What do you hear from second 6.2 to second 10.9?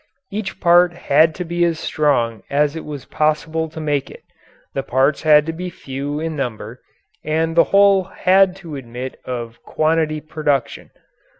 number, and the whole had to admit of quantity production.